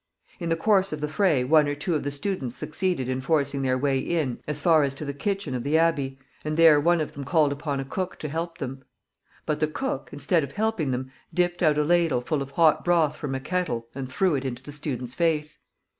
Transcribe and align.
In 0.39 0.49
the 0.49 0.55
course 0.55 0.91
of 0.91 0.99
the 0.99 1.07
fray 1.07 1.43
one 1.43 1.67
or 1.67 1.75
two 1.75 1.93
of 1.93 2.01
the 2.01 2.09
students 2.09 2.55
succeeded 2.55 3.07
in 3.07 3.21
forcing 3.21 3.61
their 3.61 3.77
way 3.77 3.99
in 3.99 4.39
as 4.47 4.59
far 4.59 4.81
as 4.81 4.95
to 4.95 5.05
the 5.05 5.13
kitchen 5.13 5.53
of 5.53 5.61
the 5.61 5.77
abbey, 5.77 6.17
and 6.43 6.57
there 6.57 6.79
one 6.79 6.99
of 7.01 7.11
them 7.11 7.23
called 7.23 7.51
upon 7.53 7.79
a 7.79 7.85
cook 7.85 8.17
to 8.17 8.27
help 8.27 8.57
them. 8.57 8.83
But 9.45 9.59
the 9.59 9.67
cook, 9.67 10.09
instead 10.11 10.43
of 10.43 10.53
helping 10.53 10.89
them, 10.89 11.11
dipped 11.31 11.61
out 11.61 11.77
a 11.77 11.83
ladle 11.83 12.19
full 12.21 12.41
of 12.41 12.49
hot 12.49 12.83
broth 12.83 13.15
from 13.15 13.35
a 13.35 13.39
kettle 13.39 13.89
and 13.93 14.11
threw 14.11 14.33
it 14.33 14.43
into 14.43 14.63
the 14.63 14.71
student's 14.71 15.13
face. 15.13 15.59